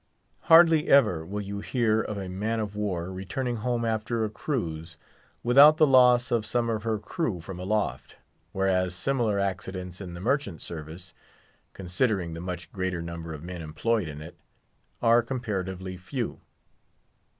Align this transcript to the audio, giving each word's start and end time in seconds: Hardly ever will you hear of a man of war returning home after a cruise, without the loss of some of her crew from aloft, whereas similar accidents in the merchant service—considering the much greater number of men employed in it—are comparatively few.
Hardly 0.49 0.87
ever 0.87 1.23
will 1.23 1.41
you 1.41 1.59
hear 1.59 2.01
of 2.01 2.17
a 2.17 2.27
man 2.27 2.59
of 2.59 2.75
war 2.75 3.11
returning 3.13 3.57
home 3.57 3.85
after 3.85 4.25
a 4.25 4.31
cruise, 4.31 4.97
without 5.43 5.77
the 5.77 5.85
loss 5.85 6.31
of 6.31 6.43
some 6.43 6.71
of 6.71 6.81
her 6.81 6.97
crew 6.97 7.39
from 7.39 7.59
aloft, 7.59 8.17
whereas 8.51 8.95
similar 8.95 9.37
accidents 9.39 10.01
in 10.01 10.15
the 10.15 10.19
merchant 10.19 10.63
service—considering 10.63 12.33
the 12.33 12.41
much 12.41 12.71
greater 12.71 13.03
number 13.03 13.31
of 13.31 13.43
men 13.43 13.61
employed 13.61 14.07
in 14.07 14.23
it—are 14.23 15.21
comparatively 15.21 15.97
few. 15.97 16.41